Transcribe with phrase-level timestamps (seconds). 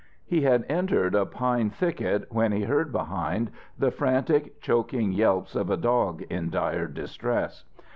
[0.25, 5.69] He had entered a pine thicket when he heard behind the frantic, choking yelps of
[5.69, 7.63] a dog in dire distress.